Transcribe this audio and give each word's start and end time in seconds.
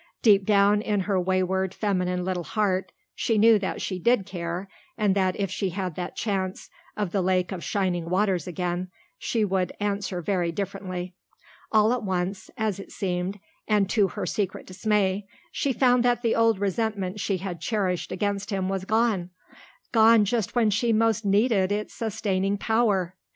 Deep 0.23 0.45
down 0.47 0.81
in 0.81 1.01
her 1.01 1.21
wayward, 1.21 1.75
feminine 1.75 2.25
little 2.25 2.43
heart 2.43 2.91
she 3.13 3.37
knew 3.37 3.59
that 3.59 3.83
she 3.83 3.99
did 3.99 4.25
care, 4.25 4.67
and 4.97 5.13
that 5.13 5.39
if 5.39 5.51
she 5.51 5.69
had 5.69 5.93
that 5.93 6.15
chance 6.15 6.71
of 6.97 7.11
the 7.11 7.21
Lake 7.21 7.51
of 7.51 7.63
Shining 7.63 8.09
Waters 8.09 8.47
again 8.47 8.89
she 9.19 9.45
would 9.45 9.71
answer 9.79 10.19
very 10.19 10.51
differently. 10.51 11.13
All 11.71 11.93
at 11.93 12.01
once, 12.01 12.49
as 12.57 12.79
it 12.79 12.91
seemed, 12.91 13.39
and 13.67 13.87
to 13.91 14.07
her 14.07 14.25
secret 14.25 14.65
dismay, 14.65 15.27
she 15.51 15.71
found 15.71 16.03
that 16.03 16.23
the 16.23 16.33
old 16.35 16.57
resentment 16.59 17.19
she 17.19 17.37
had 17.37 17.61
cherished 17.61 18.11
against 18.11 18.49
him 18.49 18.67
was 18.69 18.85
gone 18.85 19.29
gone 19.91 20.25
just 20.25 20.55
when 20.55 20.71
she 20.71 20.91
most 20.91 21.25
needed 21.25 21.71
its 21.71 21.93
sustaining 21.93 22.57
power. 22.57 23.15